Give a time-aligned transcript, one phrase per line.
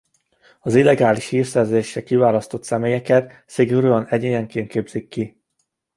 [0.59, 5.41] Az illegális hírszerzésre kiválasztott személyeket szigorúan egyénenként képzik ki.